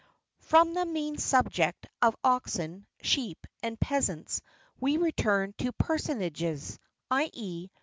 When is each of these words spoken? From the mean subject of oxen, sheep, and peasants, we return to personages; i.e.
From 0.39 0.73
the 0.73 0.83
mean 0.83 1.19
subject 1.19 1.85
of 2.01 2.15
oxen, 2.23 2.87
sheep, 3.03 3.45
and 3.61 3.79
peasants, 3.79 4.41
we 4.79 4.97
return 4.97 5.53
to 5.59 5.71
personages; 5.73 6.79
i.e. 7.11 7.67